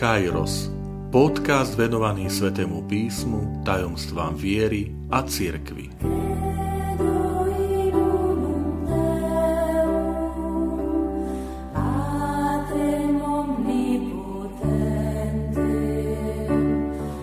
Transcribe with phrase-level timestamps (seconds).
[0.00, 0.72] Kairos,
[1.12, 5.92] podcast venovaný Svetému písmu, tajomstvám viery a cirkvi.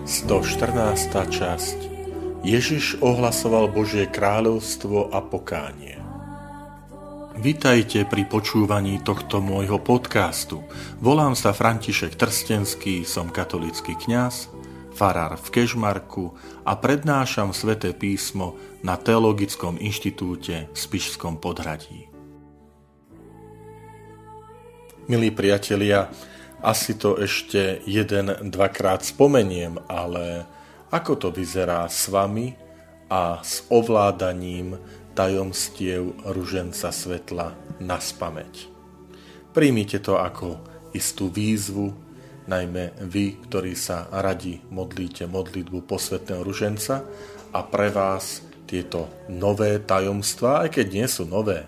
[0.06, 1.34] Sto 14.
[1.34, 1.78] časť
[2.46, 5.97] Ježiš ohlasoval Božie kráľovstvo a pokánie.
[7.38, 10.66] Vitajte pri počúvaní tohto môjho podcastu.
[10.98, 14.50] Volám sa František Trstenský, som katolický kňaz,
[14.90, 16.34] farár v Kežmarku
[16.66, 22.10] a prednášam sväté písmo na Teologickom inštitúte v Spišskom podhradí.
[25.06, 26.10] Milí priatelia,
[26.58, 30.42] asi to ešte jeden, dvakrát spomeniem, ale
[30.90, 32.58] ako to vyzerá s vami
[33.06, 34.74] a s ovládaním
[35.18, 38.70] tajomstiev ruženca svetla na spameť.
[39.50, 40.62] Príjmite to ako
[40.94, 41.90] istú výzvu,
[42.46, 47.02] najmä vy, ktorí sa radi modlíte modlitbu posvetného ruženca
[47.50, 51.66] a pre vás tieto nové tajomstvá, aj keď nie sú nové,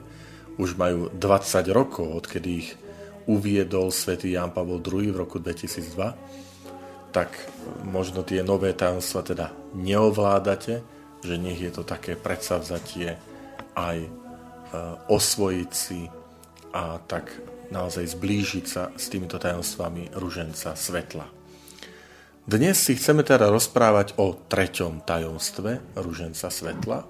[0.54, 2.78] už majú 20 rokov, odkedy ich
[3.26, 7.34] uviedol svätý Jan Pavol II v roku 2002, tak
[7.82, 10.86] možno tie nové tajomstvá teda neovládate,
[11.26, 13.29] že nech je to také predsavzatie
[13.80, 14.10] aj e,
[15.08, 16.04] osvojiť si
[16.70, 17.32] a tak
[17.72, 21.26] naozaj zblížiť sa s týmito tajomstvami ruženca svetla.
[22.50, 27.06] Dnes si chceme teda rozprávať o treťom tajomstve ruženca svetla,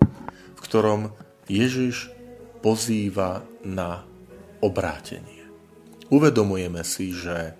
[0.52, 1.16] v ktorom
[1.48, 2.12] Ježiš
[2.60, 4.04] pozýva na
[4.60, 5.48] obrátenie.
[6.12, 7.56] Uvedomujeme si, že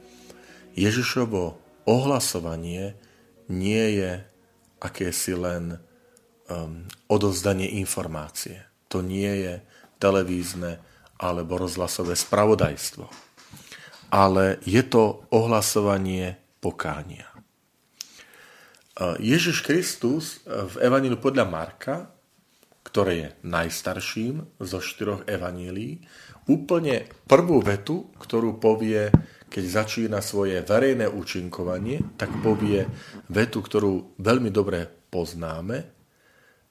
[0.77, 1.57] Ježišovo
[1.89, 3.01] ohlasovanie
[3.49, 4.13] nie je
[4.83, 5.81] akési len
[6.53, 9.55] um, odovzdanie informácie to nie je
[10.03, 10.83] televízne
[11.23, 13.07] alebo rozhlasové spravodajstvo.
[14.11, 17.31] Ale je to ohlasovanie pokánia.
[19.23, 22.11] Ježiš Kristus v Evaníliu podľa Marka,
[22.85, 26.03] ktoré je najstarším zo štyroch evanílií,
[26.51, 29.15] úplne prvú vetu, ktorú povie,
[29.47, 32.91] keď začína svoje verejné účinkovanie, tak povie
[33.31, 36.00] vetu, ktorú veľmi dobre poznáme.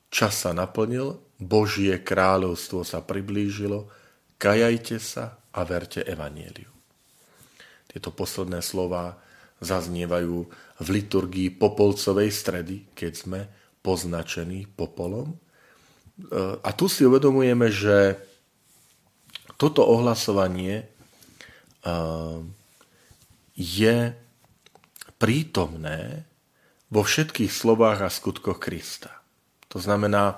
[0.09, 3.88] Čas sa naplnil, Božie kráľovstvo sa priblížilo,
[4.42, 6.70] kajajte sa a verte evanieliu.
[7.90, 9.18] Tieto posledné slova
[9.62, 10.38] zaznievajú
[10.80, 13.40] v liturgii popolcovej stredy, keď sme
[13.81, 15.34] poznačení popolom.
[15.34, 15.38] E,
[16.59, 18.19] a tu si uvedomujeme, že
[19.59, 20.86] toto ohlasovanie e,
[23.59, 23.98] je
[25.19, 26.24] prítomné
[26.88, 29.19] vo všetkých slovách a skutkoch Krista.
[29.69, 30.38] To znamená,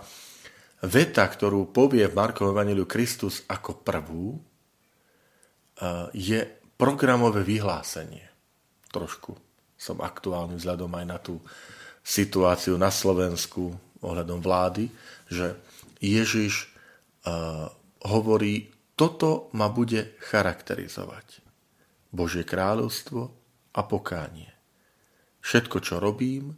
[0.83, 4.39] veta, ktorú povie v Markovom Evangeliu Kristus ako prvú, e,
[6.15, 6.39] je
[6.75, 8.27] programové vyhlásenie.
[8.91, 9.31] Trošku
[9.81, 11.41] som aktuálny vzhľadom aj na tú
[12.05, 14.89] situáciu na Slovensku ohľadom vlády,
[15.29, 15.57] že
[16.01, 16.69] Ježiš
[17.25, 17.69] uh,
[18.09, 21.41] hovorí, toto ma bude charakterizovať.
[22.09, 23.21] Božie kráľovstvo
[23.73, 24.49] a pokánie.
[25.41, 26.57] Všetko, čo robím,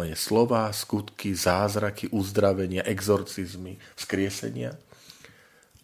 [0.00, 4.80] moje slova, skutky, zázraky, uzdravenia, exorcizmy, vzkriesenia,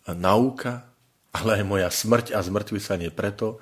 [0.09, 0.89] nauka,
[1.37, 3.61] ale aj moja smrť a zmrtvysanie preto,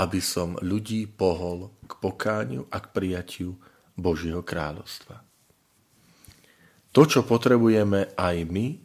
[0.00, 3.60] aby som ľudí pohol k pokániu a k prijatiu
[3.92, 5.20] Božieho kráľovstva.
[6.96, 8.78] To, čo potrebujeme aj my, e,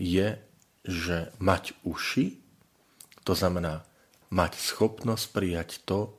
[0.00, 0.28] je,
[0.88, 2.40] že mať uši,
[3.22, 3.84] to znamená
[4.32, 6.16] mať schopnosť prijať to,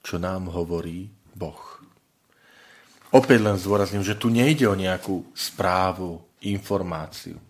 [0.00, 1.77] čo nám hovorí Boh.
[3.08, 7.40] Opäť len zdôrazním, že tu nejde o nejakú správu, informáciu,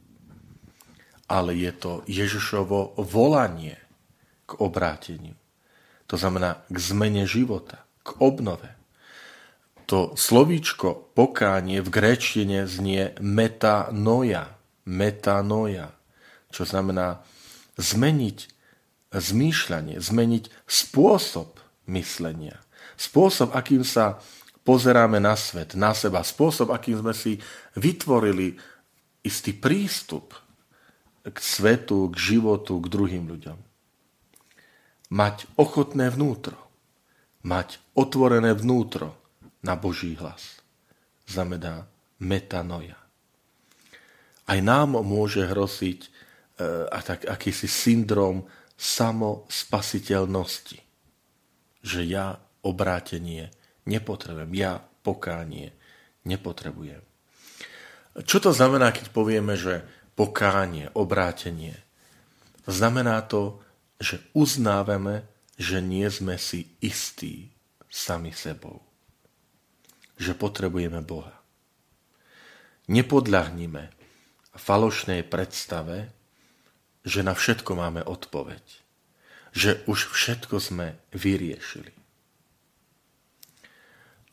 [1.28, 3.76] ale je to Ježišovo volanie
[4.48, 5.36] k obráteniu.
[6.08, 8.72] To znamená k zmene života, k obnove.
[9.88, 14.56] To slovíčko pokánie v gréčtine znie metanoja,
[14.88, 15.92] metanoja,
[16.48, 17.20] čo znamená
[17.76, 18.38] zmeniť
[19.12, 22.60] zmýšľanie, zmeniť spôsob myslenia,
[23.00, 24.20] spôsob, akým sa
[24.68, 27.40] pozeráme na svet, na seba, spôsob, akým sme si
[27.80, 28.52] vytvorili
[29.24, 30.36] istý prístup
[31.24, 33.56] k svetu, k životu, k druhým ľuďom.
[35.08, 36.60] Mať ochotné vnútro,
[37.48, 39.16] mať otvorené vnútro
[39.64, 40.60] na Boží hlas.
[41.24, 41.88] Znamená
[42.20, 43.00] metanoja.
[44.44, 46.08] Aj nám môže hrosiť e,
[46.92, 48.44] a tak, akýsi syndrom
[48.76, 50.76] samospasiteľnosti.
[51.80, 53.48] Že ja obrátenie
[53.88, 54.52] nepotrebujem.
[54.52, 55.72] Ja pokánie
[56.28, 57.00] nepotrebujem.
[58.28, 61.78] Čo to znamená, keď povieme, že pokánie, obrátenie?
[62.68, 63.64] Znamená to,
[63.96, 65.24] že uznávame,
[65.58, 67.50] že nie sme si istí
[67.88, 68.84] sami sebou.
[70.20, 71.34] Že potrebujeme Boha.
[72.90, 73.94] Nepodľahnime
[74.58, 76.10] falošnej predstave,
[77.06, 78.64] že na všetko máme odpoveď.
[79.54, 81.97] Že už všetko sme vyriešili.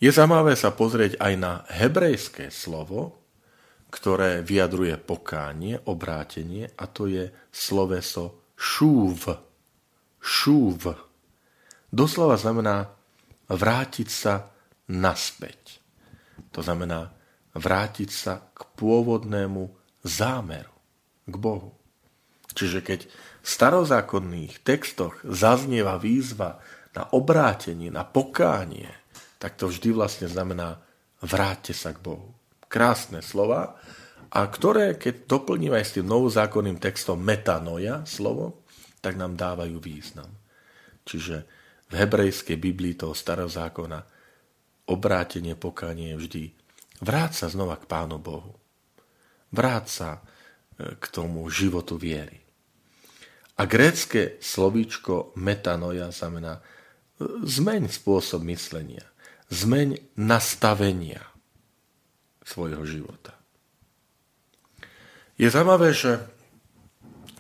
[0.06, 3.26] Je zaujímavé sa pozrieť aj na hebrejské slovo,
[3.90, 9.34] ktoré vyjadruje pokánie, obrátenie, a to je sloveso šúv.
[10.22, 10.94] Šúv.
[11.90, 12.86] Doslova znamená
[13.50, 14.54] vrátiť sa
[14.94, 15.82] naspäť.
[16.54, 17.10] To znamená
[17.58, 19.74] vrátiť sa k pôvodnému
[20.06, 20.70] zámeru,
[21.26, 21.74] k Bohu.
[22.54, 26.62] Čiže keď v starozákonných textoch zaznieva výzva
[26.94, 29.05] na obrátenie, na pokánie,
[29.46, 30.82] tak to vždy vlastne znamená
[31.22, 32.34] vráťte sa k Bohu.
[32.66, 33.78] Krásne slova,
[34.34, 38.66] a ktoré, keď doplníme aj s tým novozákonným textom metanoja, slovo,
[39.06, 40.34] tak nám dávajú význam.
[41.06, 41.46] Čiže
[41.86, 44.02] v hebrejskej Biblii toho starého zákona
[44.90, 46.44] obrátenie, pokánie je vždy
[47.06, 48.58] vráť sa znova k Pánu Bohu.
[49.54, 50.20] Vráť sa e,
[50.98, 52.42] k tomu životu viery.
[53.62, 56.62] A grécke slovíčko metanoja znamená e,
[57.46, 59.06] zmeň spôsob myslenia,
[59.50, 61.22] zmeň nastavenia
[62.46, 63.34] svojho života.
[65.36, 66.22] Je zaujímavé, že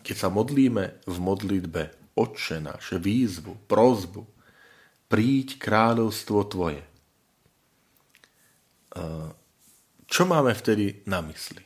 [0.05, 1.81] keď sa modlíme v modlitbe
[2.15, 4.23] Otče náš, výzvu, prozbu,
[5.11, 6.83] príď kráľovstvo Tvoje.
[10.05, 11.63] Čo máme vtedy na mysli?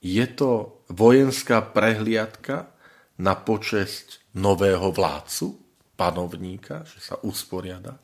[0.00, 2.70] Je to vojenská prehliadka
[3.18, 5.67] na počesť nového vládcu,
[5.98, 7.98] panovníka, že sa usporiada,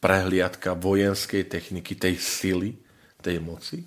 [0.00, 2.72] prehliadka vojenskej techniky, tej sily,
[3.20, 3.84] tej moci?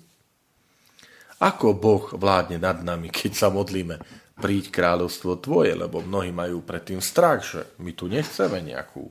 [1.42, 3.98] Ako Boh vládne nad nami, keď sa modlíme,
[4.38, 9.10] príď kráľovstvo tvoje, lebo mnohí majú predtým strach, že my tu nechceme nejakú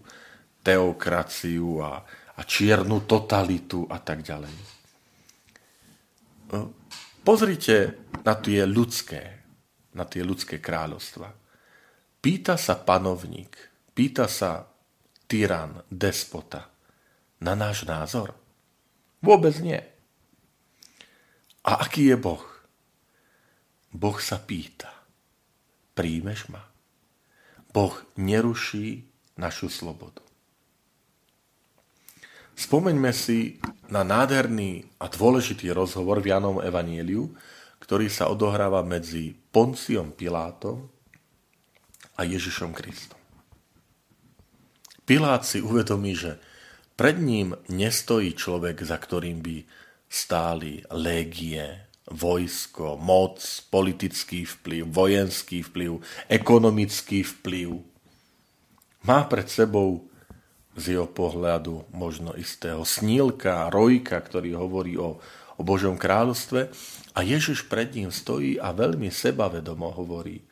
[0.63, 2.03] teokraciu a,
[2.35, 4.51] a čiernu totalitu a tak ďalej.
[6.51, 6.71] No,
[7.23, 9.43] pozrite na tie ľudské,
[9.95, 11.27] na tie ľudské kráľovstva.
[12.19, 13.55] Pýta sa panovník,
[13.97, 14.69] pýta sa
[15.25, 16.69] tyran, despota
[17.41, 18.37] na náš názor?
[19.25, 19.81] Vôbec nie.
[21.65, 22.45] A aký je Boh?
[23.89, 24.93] Boh sa pýta.
[25.97, 26.61] Príjmeš ma?
[27.73, 30.21] Boh neruší našu slobodu.
[32.57, 33.57] Spomeňme si
[33.89, 37.33] na nádherný a dôležitý rozhovor v Janom Evanieliu,
[37.81, 40.85] ktorý sa odohráva medzi Ponciom Pilátom
[42.17, 43.26] a Ježišom Kristom.
[45.07, 46.35] Pilát si uvedomí, že
[46.99, 49.63] pred ním nestojí človek, za ktorým by
[50.11, 53.39] stáli légie, vojsko, moc,
[53.71, 57.79] politický vplyv, vojenský vplyv, ekonomický vplyv.
[59.07, 60.11] Má pred sebou
[60.75, 65.23] z jeho pohľadu možno istého snílka, rojka, ktorý hovorí o,
[65.55, 66.67] o Božom kráľovstve
[67.15, 70.43] a Ježiš pred ním stojí a veľmi sebavedomo hovorí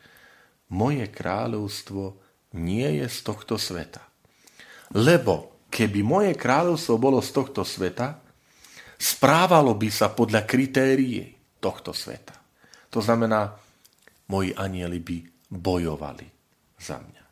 [0.72, 2.16] moje kráľovstvo
[2.56, 4.05] nie je z tohto sveta.
[4.94, 8.22] Lebo keby moje kráľovstvo bolo z tohto sveta,
[8.96, 12.36] správalo by sa podľa kritérií tohto sveta.
[12.94, 13.52] To znamená,
[14.30, 15.16] moji anieli by
[15.50, 16.26] bojovali
[16.78, 17.24] za mňa.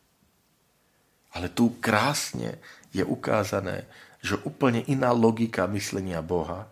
[1.35, 2.59] Ale tu krásne
[2.95, 3.87] je ukázané,
[4.23, 6.71] že úplne iná logika myslenia Boha,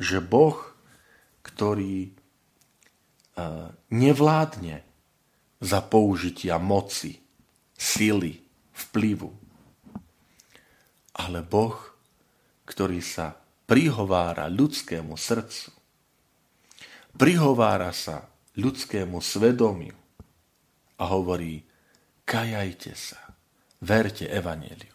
[0.00, 0.56] že Boh,
[1.44, 2.10] ktorý e,
[3.92, 4.82] nevládne
[5.62, 7.20] za použitia moci,
[7.76, 8.40] sily,
[8.72, 9.41] vplyvu,
[11.12, 11.76] ale Boh,
[12.64, 13.36] ktorý sa
[13.68, 15.72] prihovára ľudskému srdcu,
[17.16, 19.96] prihovára sa ľudskému svedomiu
[21.00, 21.64] a hovorí,
[22.24, 23.20] kajajte sa,
[23.82, 24.94] verte evaneliu.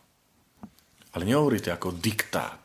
[1.13, 2.63] Ale nehovorí to ako diktát,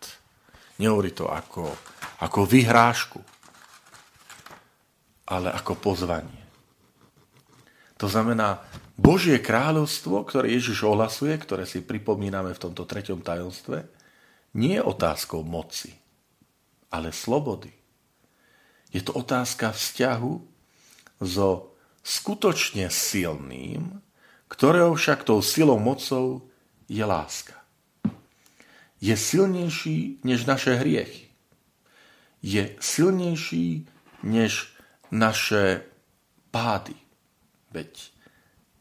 [0.78, 1.72] nehovorí to ako,
[2.20, 3.20] ako vyhrážku,
[5.32, 6.42] ale ako pozvanie.
[7.96, 8.60] To znamená,
[8.96, 13.88] Božie kráľovstvo, ktoré Ježiš ohlasuje, ktoré si pripomíname v tomto treťom tajomstve,
[14.52, 15.96] nie je otázkou moci,
[16.92, 17.72] ale slobody.
[18.92, 20.32] Je to otázka vzťahu
[21.24, 21.72] so
[22.04, 24.04] skutočne silným,
[24.52, 26.44] ktorého však tou silou mocou
[26.84, 27.56] je láska.
[29.00, 31.32] Je silnejší než naše hriechy.
[32.44, 33.88] Je silnejší
[34.22, 34.76] než
[35.08, 35.88] naše
[36.52, 36.94] pády.
[37.72, 38.11] Veď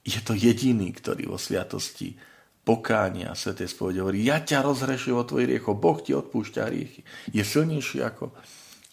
[0.02, 2.18] je to jediný, ktorý vo sviatosti
[2.62, 7.02] pokánia, sveté spovede hovorí, ja ťa rozhrešujem o tvojich riechoch, Boh ti odpúšťa hriechy.
[7.34, 8.34] Je silnejší ako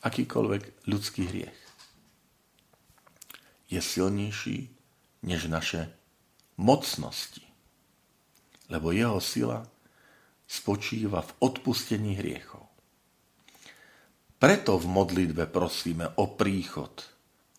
[0.04, 1.58] akýkoľvek ľudský hriech.
[3.68, 4.72] Je silnejší
[5.24, 5.92] než naše
[6.56, 7.44] mocnosti,
[8.72, 9.68] lebo jeho sila
[10.48, 12.64] spočíva v odpustení hriechov.
[14.38, 17.04] Preto v modlitbe prosíme o príchod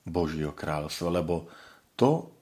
[0.08, 1.52] Božieho kráľovstva, lebo
[1.94, 2.39] to,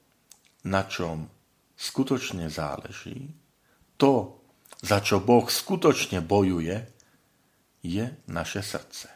[0.65, 1.29] na čom
[1.77, 3.33] skutočne záleží,
[3.97, 4.41] to,
[4.81, 6.85] za čo Boh skutočne bojuje,
[7.85, 9.09] je naše srdce.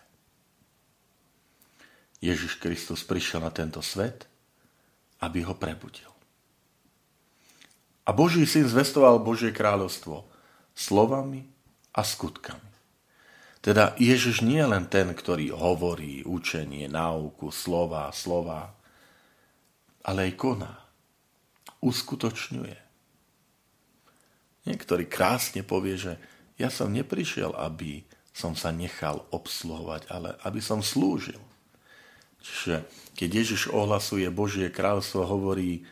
[2.21, 4.29] Ježiš Kristus prišiel na tento svet,
[5.25, 6.09] aby ho prebudil.
[8.05, 10.25] A Boží syn zvestoval Božie kráľovstvo
[10.73, 11.45] slovami
[11.93, 12.71] a skutkami.
[13.61, 18.73] Teda Ježiš nie je len ten, ktorý hovorí učenie, náuku, slova, slova,
[20.01, 20.80] ale aj koná,
[21.81, 22.77] uskutočňuje.
[24.69, 26.13] Niektorý krásne povie, že
[26.61, 31.41] ja som neprišiel, aby som sa nechal obsluhovať, ale aby som slúžil.
[32.41, 35.85] Čiže keď Ježiš ohlasuje Božie kráľstvo, hovorí,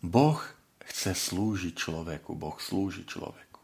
[0.00, 0.40] Boh
[0.88, 3.60] chce slúžiť človeku, Boh slúži človeku.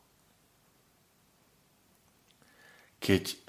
[3.01, 3.47] Keď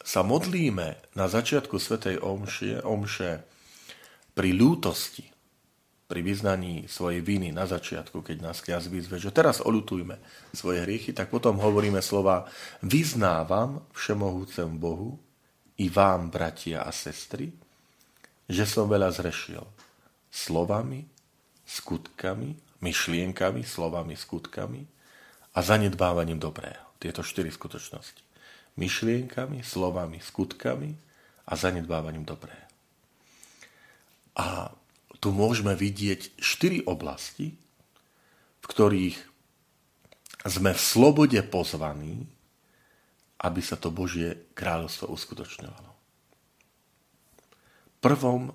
[0.00, 3.46] sa modlíme na začiatku Svetej Omše, omše
[4.34, 5.29] pri ľútosti,
[6.10, 10.18] pri vyznaní svojej viny na začiatku, keď nás kniaz vyzve, že teraz olutujme
[10.50, 12.50] svoje hriechy, tak potom hovoríme slova
[12.82, 15.22] vyznávam všemohúcem Bohu
[15.78, 17.54] i vám, bratia a sestry,
[18.50, 19.62] že som veľa zrešil
[20.34, 21.06] slovami,
[21.62, 24.82] skutkami, myšlienkami, slovami, skutkami
[25.54, 26.90] a zanedbávaním dobrého.
[26.98, 28.30] Tieto štyri skutočnosti
[28.80, 30.90] myšlienkami, slovami, skutkami
[31.44, 32.68] a zanedbávaním dobrého.
[34.40, 34.72] A
[35.20, 37.54] tu môžeme vidieť štyri oblasti,
[38.60, 39.18] v ktorých
[40.48, 42.24] sme v slobode pozvaní,
[43.44, 45.90] aby sa to Božie kráľovstvo uskutočňovalo.
[47.88, 48.52] V prvom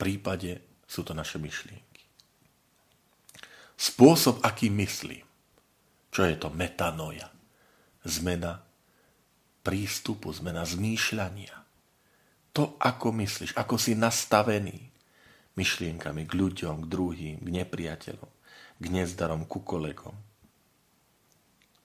[0.00, 2.04] prípade sú to naše myšlienky.
[3.76, 5.24] Spôsob, aký myslím.
[6.08, 7.28] Čo je to metanoja?
[8.04, 8.60] Zmena
[9.60, 11.56] prístupu, zmena zmýšľania.
[12.56, 14.89] To, ako myslíš, ako si nastavený
[15.58, 18.30] myšlienkami k ľuďom, k druhým, k nepriateľom,
[18.80, 20.14] k nezdarom, ku kolegom.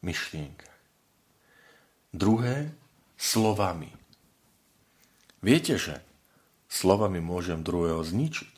[0.05, 0.69] Myšlienka.
[2.13, 2.71] Druhé,
[3.17, 3.89] slovami.
[5.41, 5.99] Viete, že
[6.69, 8.55] slovami môžem druhého zničiť.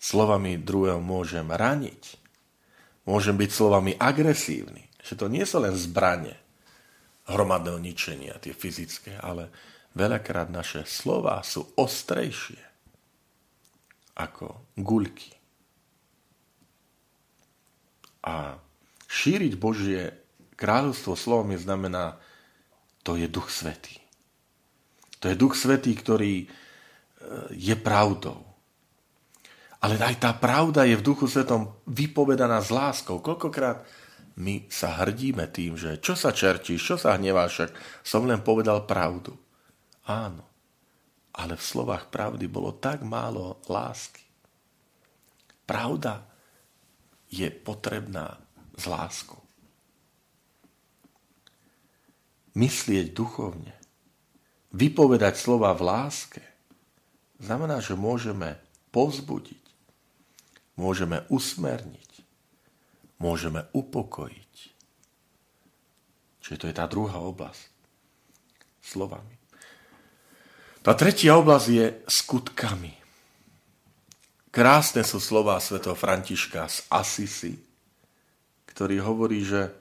[0.00, 2.16] Slovami druhého môžem raniť.
[3.08, 4.86] Môžem byť slovami agresívny.
[5.00, 6.36] Že to nie sú len zbranie,
[7.26, 9.48] hromadného ničenia, tie fyzické, ale
[9.96, 12.69] veľakrát naše slova sú ostrejšie
[14.16, 15.32] ako guľky.
[18.26, 18.60] A
[19.08, 20.12] šíriť Božie
[20.60, 22.20] kráľovstvo slovami znamená,
[23.00, 23.96] to je Duch Svetý.
[25.24, 26.46] To je Duch Svetý, ktorý e,
[27.56, 28.44] je pravdou.
[29.80, 33.24] Ale aj tá pravda je v Duchu Svetom vypovedaná s láskou.
[33.24, 33.80] Koľkokrát
[34.36, 37.70] my sa hrdíme tým, že čo sa čertíš, čo sa hneváš, však
[38.04, 39.32] som len povedal pravdu.
[40.04, 40.49] Áno,
[41.34, 44.24] ale v slovách pravdy bolo tak málo lásky.
[45.66, 46.26] Pravda
[47.30, 48.42] je potrebná
[48.74, 49.38] z láskou.
[52.58, 53.70] Myslieť duchovne,
[54.74, 56.42] vypovedať slova v láske,
[57.38, 58.58] znamená, že môžeme
[58.90, 59.64] povzbudiť,
[60.74, 62.12] môžeme usmerniť,
[63.22, 64.54] môžeme upokojiť.
[66.42, 67.70] Čiže to je tá druhá oblasť.
[68.82, 69.39] Slovami.
[70.80, 72.92] Tá tretia oblasť je skutkami.
[74.48, 77.54] Krásne sú slová svätého Františka z Asisi,
[78.64, 79.76] ktorý hovorí, že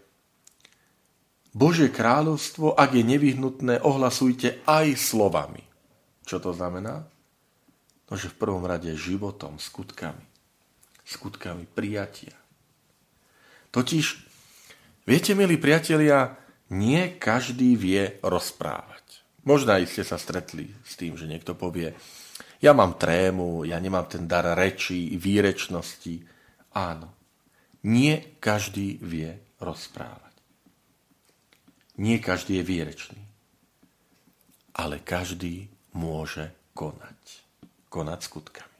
[1.56, 5.64] Božie kráľovstvo, ak je nevyhnutné, ohlasujte aj slovami.
[6.28, 7.08] Čo to znamená?
[8.12, 10.22] No, že v prvom rade životom, skutkami.
[11.08, 12.36] Skutkami prijatia.
[13.72, 14.06] Totiž,
[15.08, 16.38] viete, milí priatelia,
[16.70, 18.99] nie každý vie rozprávať.
[19.48, 21.96] Možno aj ste sa stretli s tým, že niekto povie,
[22.60, 26.20] ja mám trému, ja nemám ten dar reči, výrečnosti.
[26.76, 27.08] Áno,
[27.88, 29.32] nie každý vie
[29.64, 30.36] rozprávať.
[32.00, 33.22] Nie každý je výrečný.
[34.76, 37.20] Ale každý môže konať.
[37.92, 38.80] Konať skutkami.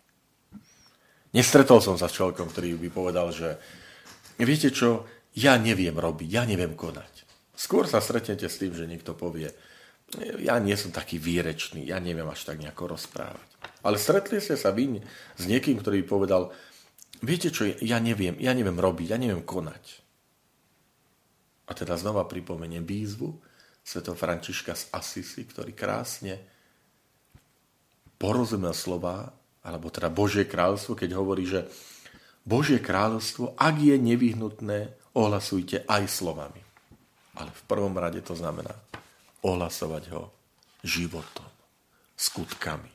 [1.36, 3.60] Nestretol som sa s človekom, ktorý by povedal, že
[4.40, 7.28] viete čo, ja neviem robiť, ja neviem konať.
[7.54, 9.52] Skôr sa stretnete s tým, že niekto povie,
[10.18, 13.48] ja nie som taký výrečný, ja neviem až tak nejako rozprávať.
[13.86, 14.98] Ale stretli ste sa vy
[15.38, 16.50] s niekým, ktorý povedal,
[17.22, 19.84] viete čo, ja neviem, ja neviem robiť, ja neviem konať.
[21.70, 23.38] A teda znova pripomeniem výzvu
[23.86, 26.42] sveto Františka z Asisi, ktorý krásne
[28.18, 29.30] porozumel slova,
[29.62, 31.70] alebo teda Božie kráľstvo, keď hovorí, že
[32.42, 36.60] Božie kráľovstvo, ak je nevyhnutné, ohlasujte aj slovami.
[37.38, 38.74] Ale v prvom rade to znamená
[39.44, 40.32] ohlasovať ho
[40.84, 41.48] životom,
[42.16, 42.92] skutkami.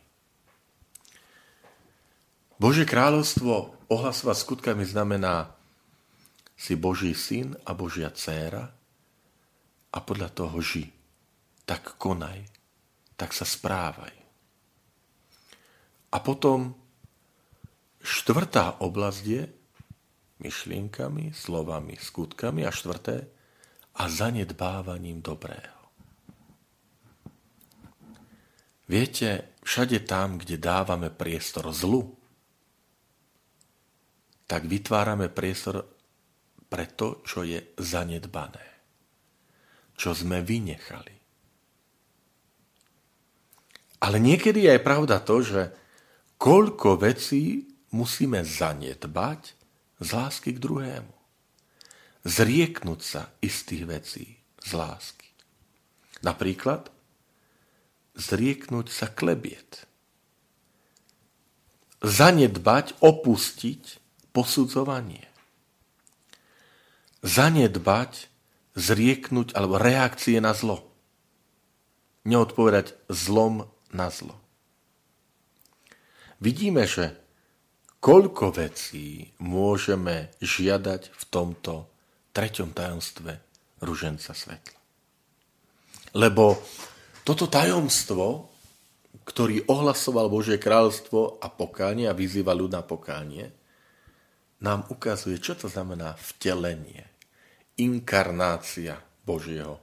[2.57, 5.53] Božie kráľovstvo ohlasovať skutkami znamená
[6.55, 8.71] si Boží syn a Božia dcéra
[9.91, 10.87] a podľa toho ži.
[11.67, 12.47] Tak konaj,
[13.19, 14.15] tak sa správaj.
[16.15, 16.79] A potom
[17.99, 19.43] štvrtá oblasť je
[20.39, 23.27] myšlienkami, slovami, skutkami a štvrté
[23.99, 25.84] a zanedbávaním dobrého.
[28.85, 32.12] Viete, všade tam, kde dávame priestor zlu,
[34.45, 35.88] tak vytvárame priestor
[36.69, 38.67] pre to, čo je zanedbané,
[39.97, 41.17] čo sme vynechali.
[44.05, 45.62] Ale niekedy je aj pravda to, že
[46.37, 47.64] koľko vecí
[47.97, 49.57] musíme zanedbať
[50.05, 51.14] z lásky k druhému.
[52.29, 54.26] Zrieknúť sa istých vecí
[54.61, 55.29] z lásky.
[56.21, 56.93] Napríklad
[58.14, 59.87] zrieknúť sa klebiet.
[62.04, 63.83] Zanedbať, opustiť
[64.35, 65.26] posudzovanie.
[67.25, 68.28] Zanedbať,
[68.76, 70.85] zrieknúť alebo reakcie na zlo.
[72.26, 74.37] Neodpovedať zlom na zlo.
[76.42, 77.16] Vidíme, že
[78.04, 81.88] koľko vecí môžeme žiadať v tomto
[82.37, 83.33] treťom tajomstve
[83.80, 84.78] ruženca svetla.
[86.12, 86.61] Lebo
[87.25, 88.52] toto tajomstvo,
[89.25, 93.49] ktorý ohlasoval Božie kráľstvo a pokánie a vyzýva ľud na pokánie,
[94.61, 97.04] nám ukazuje, čo to znamená vtelenie,
[97.81, 99.81] inkarnácia Božieho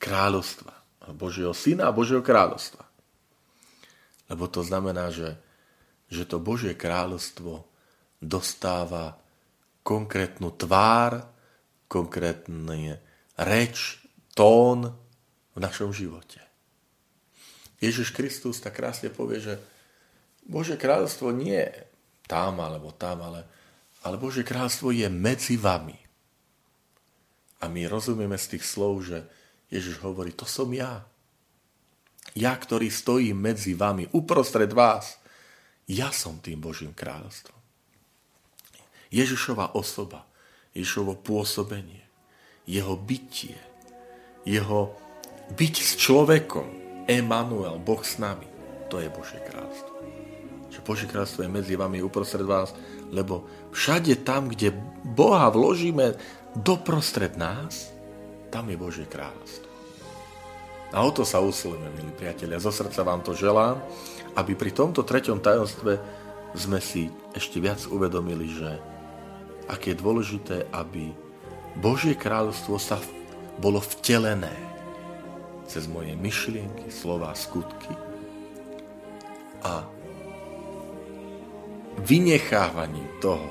[0.00, 0.72] kráľovstva,
[1.12, 2.84] Božieho syna a Božieho kráľovstva.
[4.32, 5.36] Lebo to znamená, že,
[6.08, 7.68] že to Božie kráľovstvo
[8.20, 9.20] dostáva
[9.84, 11.24] konkrétnu tvár,
[11.90, 12.96] konkrétny
[13.36, 14.00] reč,
[14.32, 14.94] tón
[15.52, 16.49] v našom živote.
[17.80, 19.54] Ježiš Kristus tak krásne povie, že
[20.44, 21.64] Bože kráľovstvo nie
[22.28, 23.48] tam alebo tam, ale,
[24.04, 25.96] ale Bože kráľovstvo je medzi vami.
[27.60, 29.24] A my rozumieme z tých slov, že
[29.72, 31.04] Ježiš hovorí, to som ja.
[32.36, 35.18] Ja, ktorý stojím medzi vami, uprostred vás.
[35.90, 37.58] Ja som tým Božím kráľovstvom.
[39.10, 40.22] Ježišova osoba,
[40.72, 42.06] Ježišovo pôsobenie,
[42.70, 43.58] jeho bytie,
[44.46, 44.94] jeho
[45.58, 48.46] byť s človekom, Emanuel, Boh s nami.
[48.86, 49.98] To je Božie kráľstvo.
[50.70, 52.70] Že Božie kráľstvo je medzi vami uprostred vás,
[53.10, 54.70] lebo všade tam, kde
[55.02, 56.14] Boha vložíme
[56.54, 57.90] doprostred nás,
[58.54, 59.66] tam je Božie kráľstvo.
[60.90, 62.62] A o to sa usilujeme, milí priatelia.
[62.62, 63.78] Zo srdca vám to želám,
[64.38, 65.98] aby pri tomto treťom tajomstve
[66.54, 68.70] sme si ešte viac uvedomili, že
[69.70, 71.14] aké je dôležité, aby
[71.78, 72.98] Božie kráľovstvo sa
[73.62, 74.50] bolo vtelené
[75.70, 77.94] cez moje myšlienky, slova, skutky
[79.62, 79.86] a
[82.02, 83.46] vynechávaním toho,